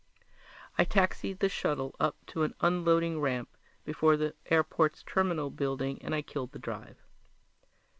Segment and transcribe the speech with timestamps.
[0.79, 3.55] I taxied the shuttle up to an unloading ramp
[3.85, 6.97] before the airport's terminal building and I killed the drive.